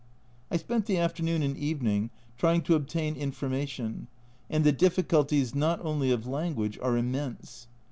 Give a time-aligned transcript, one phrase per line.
[0.49, 4.07] I spent the afternoon and evening trying to obtain information,
[4.49, 7.67] and the difficulties, not only of language, are immense.